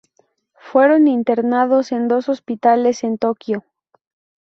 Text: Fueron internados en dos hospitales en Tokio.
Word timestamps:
Fueron 0.57 1.07
internados 1.07 1.91
en 1.91 2.07
dos 2.07 2.27
hospitales 2.27 3.03
en 3.03 3.19
Tokio. 3.19 3.63